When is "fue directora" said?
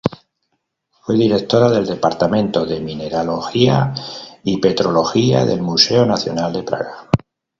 0.89-1.69